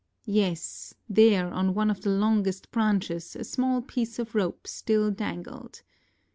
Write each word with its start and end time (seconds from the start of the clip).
Yes, 0.25 0.95
there 1.07 1.53
on 1.53 1.75
one 1.75 1.91
of 1.91 2.01
the 2.01 2.09
longest 2.09 2.71
branches 2.71 3.35
a 3.35 3.43
small 3.43 3.83
piece 3.83 4.17
of 4.17 4.33
rope 4.33 4.65
still 4.65 5.11
dangled. 5.11 5.83